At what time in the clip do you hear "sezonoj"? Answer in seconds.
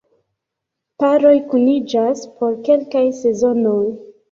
3.21-3.81